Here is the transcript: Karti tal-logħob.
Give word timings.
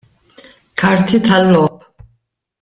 Karti 0.83 1.21
tal-logħob. 1.29 1.87